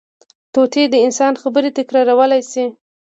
[0.53, 2.65] طوطي د انسان خبرې تکرارولی شي